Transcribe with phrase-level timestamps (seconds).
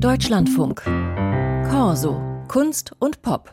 [0.00, 0.84] Deutschlandfunk.
[1.68, 2.20] Corso.
[2.46, 3.50] Kunst und Pop.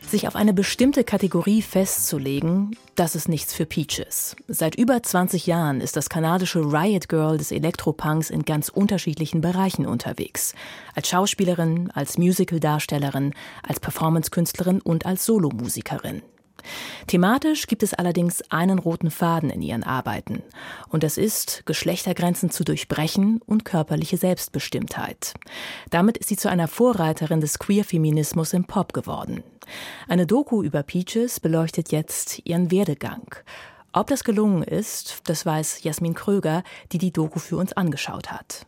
[0.00, 4.34] Sich auf eine bestimmte Kategorie festzulegen, das ist nichts für Peaches.
[4.48, 9.86] Seit über 20 Jahren ist das kanadische Riot Girl des Elektropunks in ganz unterschiedlichen Bereichen
[9.86, 10.52] unterwegs.
[10.96, 13.32] Als Schauspielerin, als Musicaldarstellerin,
[13.62, 16.22] als Performancekünstlerin und als Solomusikerin.
[17.06, 20.42] Thematisch gibt es allerdings einen roten Faden in ihren Arbeiten.
[20.88, 25.34] Und das ist, Geschlechtergrenzen zu durchbrechen und körperliche Selbstbestimmtheit.
[25.90, 29.42] Damit ist sie zu einer Vorreiterin des Queer-Feminismus im Pop geworden.
[30.08, 33.34] Eine Doku über Peaches beleuchtet jetzt ihren Werdegang.
[33.92, 38.66] Ob das gelungen ist, das weiß Jasmin Kröger, die die Doku für uns angeschaut hat.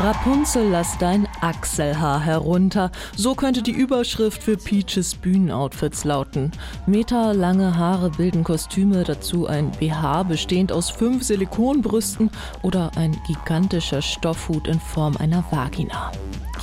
[0.00, 2.90] Rapunzel, lass dein Achselhaar herunter.
[3.16, 6.52] So könnte die Überschrift für Peaches Bühnenoutfits lauten.
[6.86, 12.30] Meterlange Haare bilden Kostüme, dazu ein BH bestehend aus fünf Silikonbrüsten
[12.62, 16.12] oder ein gigantischer Stoffhut in Form einer Vagina.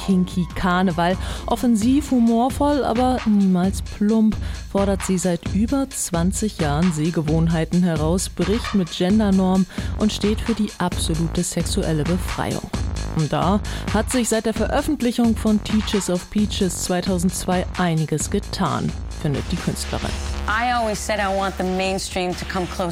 [0.06, 1.18] Kinky Karneval.
[1.48, 4.36] Offensiv, humorvoll, aber niemals plump,
[4.72, 9.66] fordert sie seit über 20 Jahren Sehgewohnheiten heraus, bricht mit Gendernorm
[9.98, 12.70] und steht für die absolute sexuelle Befreiung.
[13.30, 13.60] Da
[13.94, 18.92] hat sich seit der Veröffentlichung von Teachers of Peaches 2002 einiges getan,
[19.26, 20.12] findet die Künstlerin.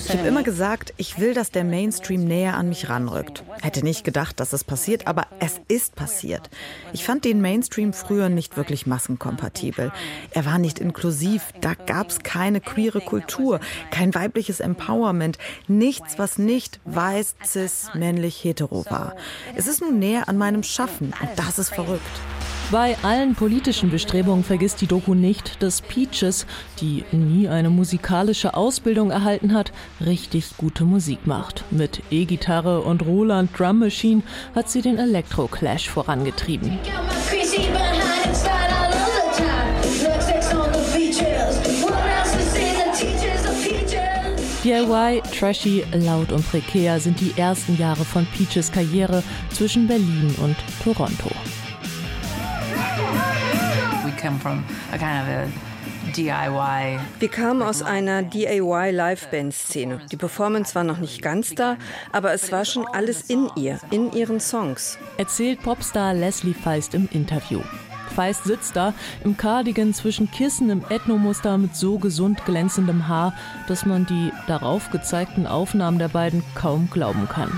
[0.09, 3.43] Ich habe immer gesagt, ich will, dass der Mainstream näher an mich ranrückt.
[3.61, 6.49] Hätte nicht gedacht, dass es passiert, aber es ist passiert.
[6.91, 9.91] Ich fand den Mainstream früher nicht wirklich massenkompatibel.
[10.31, 13.59] Er war nicht inklusiv, da gab es keine queere Kultur,
[13.91, 19.15] kein weibliches Empowerment, nichts, was nicht weiß, cis, männlich, hetero war.
[19.53, 22.01] Es ist nun näher an meinem Schaffen und das ist verrückt.
[22.71, 26.47] Bei allen politischen Bestrebungen vergisst die Doku nicht, dass Peaches,
[26.81, 29.71] die nie eine musikalische Ausbildung erhalten hat,
[30.03, 31.63] richtig gute Musik macht.
[31.71, 34.23] Mit E-Gitarre und Roland Drum Machine
[34.55, 36.79] hat sie den Elektro-Clash vorangetrieben.
[44.63, 49.21] DIY, trashy, laut und prekär sind die ersten Jahre von Peaches Karriere
[49.51, 51.29] zwischen Berlin und Toronto.
[57.19, 60.01] Wir kamen aus einer DIY Liveband-Szene.
[60.11, 61.77] Die Performance war noch nicht ganz da,
[62.11, 64.97] aber es war schon alles in ihr, in ihren Songs.
[65.17, 67.61] Erzählt Popstar Leslie Feist im Interview.
[68.15, 73.33] Feist sitzt da im Cardigan zwischen Kissen im Ethnomuster mit so gesund glänzendem Haar,
[73.67, 77.51] dass man die darauf gezeigten Aufnahmen der beiden kaum glauben kann.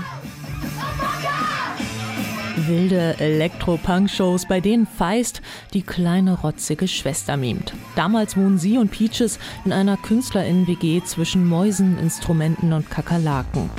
[2.68, 5.42] Wilde Elektro-Punk-Shows, bei denen Feist
[5.74, 7.72] die kleine rotzige Schwester mimt.
[7.94, 13.70] Damals wohnen sie und Peaches in einer KünstlerInnen-WG zwischen Mäusen, Instrumenten und Kakerlaken.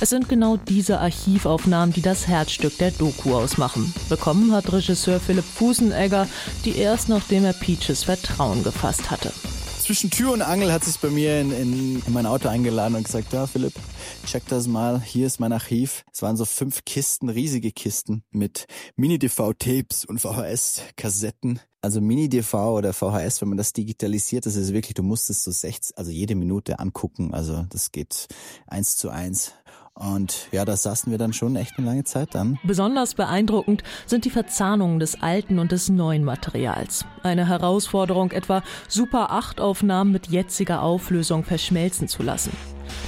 [0.00, 3.92] Es sind genau diese Archivaufnahmen, die das Herzstück der Doku ausmachen.
[4.08, 6.26] Bekommen hat Regisseur Philipp Fusenegger
[6.64, 9.32] die erst nachdem er Peaches Vertrauen gefasst hatte.
[9.82, 13.02] Zwischen Tür und Angel hat sich bei mir in, in, in mein Auto eingeladen und
[13.02, 13.72] gesagt, ja Philipp,
[14.24, 16.04] check das mal, hier ist mein Archiv.
[16.12, 21.58] Es waren so fünf Kisten, riesige Kisten mit Mini-DV-Tapes und VHS-Kassetten.
[21.80, 25.50] Also Mini-DV oder VHS, wenn man das digitalisiert, das ist wirklich, du musst es so
[25.50, 27.34] 60, also jede Minute angucken.
[27.34, 28.28] Also das geht
[28.68, 29.52] eins zu eins.
[29.94, 32.58] Und ja, da saßen wir dann schon echt eine lange Zeit dann.
[32.64, 37.04] Besonders beeindruckend sind die Verzahnungen des alten und des neuen Materials.
[37.22, 42.52] Eine Herausforderung, etwa Super 8 Aufnahmen mit jetziger Auflösung verschmelzen zu lassen.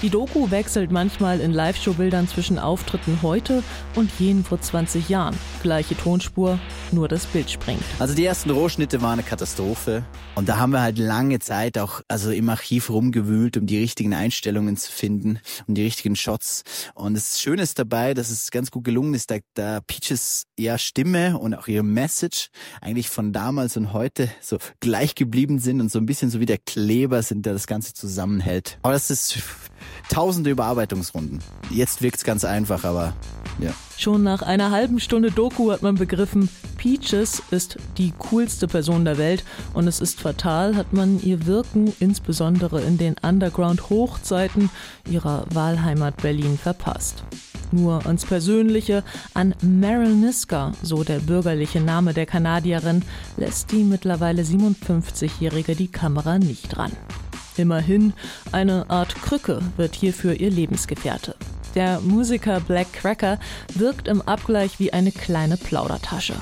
[0.02, 3.62] Die Doku wechselt manchmal in Live-Show-Bildern zwischen Auftritten heute
[3.94, 5.34] und jenen vor 20 Jahren.
[5.62, 6.58] Gleiche Tonspur,
[6.92, 7.82] nur das Bild springt.
[7.98, 10.04] Also die ersten Rohschnitte waren eine Katastrophe.
[10.34, 14.14] Und da haben wir halt lange Zeit auch also im Archiv rumgewühlt, um die richtigen
[14.14, 16.64] Einstellungen zu finden, um die richtigen Shots.
[16.94, 20.76] Und das Schöne ist dabei, dass es ganz gut gelungen ist, da, da Peaches ja
[20.76, 25.90] Stimme und auch ihre Message eigentlich von damals und heute so gleich geblieben sind und
[25.90, 28.78] so ein bisschen so wie der Kleber sind, der das Ganze zusammenhält.
[28.82, 29.38] Aber das ist
[30.08, 31.40] tausende Überarbeitungsrunden.
[31.70, 33.14] Jetzt wirkt's ganz einfach, aber
[33.58, 33.70] ja.
[33.96, 39.18] Schon nach einer halben Stunde Doku hat man begriffen, Peaches ist die coolste Person der
[39.18, 44.70] Welt und es ist fatal, hat man ihr Wirken insbesondere in den Underground-Hochzeiten
[45.08, 47.22] ihrer Wahlheimat Berlin verpasst.
[47.70, 49.02] Nur ans Persönliche,
[49.32, 53.02] an Meryl Niska, so der bürgerliche Name der Kanadierin,
[53.36, 56.92] lässt die mittlerweile 57-Jährige die Kamera nicht ran.
[57.56, 58.12] Immerhin,
[58.52, 61.36] eine Art Krücke wird hierfür ihr Lebensgefährte.
[61.74, 63.38] Der Musiker Black Cracker
[63.74, 66.34] wirkt im Abgleich wie eine kleine Plaudertasche.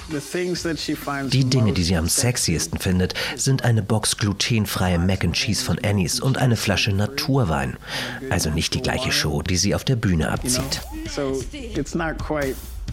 [1.31, 5.79] Die Dinge, die sie am sexiesten findet, sind eine Box glutenfreie Mac and Cheese von
[5.83, 7.79] Annies und eine Flasche Naturwein.
[8.29, 10.83] Also nicht die gleiche Show, die sie auf der Bühne abzieht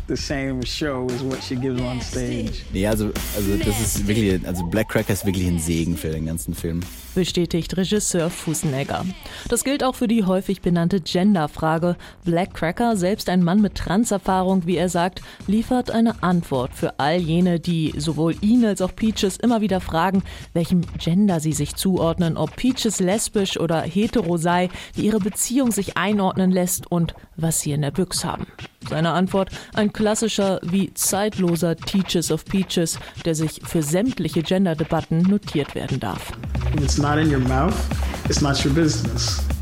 [0.09, 2.65] the same show as what she gives on stage.
[2.73, 6.25] Nee, also, also das ist wirklich, also Black Cracker ist wirklich ein Segen für den
[6.25, 6.81] ganzen Film.
[7.15, 9.05] Bestätigt Regisseur Fußnegger.
[9.47, 11.95] Das gilt auch für die häufig benannte Gender-Frage.
[12.25, 17.17] Black Cracker, selbst ein Mann mit Transerfahrung, wie er sagt, liefert eine Antwort für all
[17.17, 20.23] jene, die sowohl ihn als auch Peaches immer wieder fragen,
[20.53, 25.97] welchem Gender sie sich zuordnen, ob Peaches lesbisch oder hetero sei, wie ihre Beziehung sich
[25.97, 28.47] einordnen lässt und was sie in der Büchse haben.
[28.87, 35.75] Seine Antwort ein klassischer wie zeitloser Teachers of Peaches, der sich für sämtliche Gender-Debatten notiert
[35.75, 36.31] werden darf.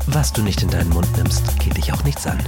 [0.06, 2.38] Was du nicht in deinen Mund nimmst, geht dich auch nichts an.